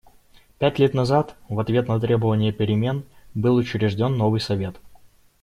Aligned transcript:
Пять 0.57 0.79
лет 0.79 0.95
назад, 0.95 1.35
в 1.47 1.59
ответ 1.59 1.87
на 1.87 1.99
требования 1.99 2.51
перемен, 2.51 3.03
был 3.35 3.53
учрежден 3.57 4.17
новый 4.17 4.39
Совет. 4.41 4.77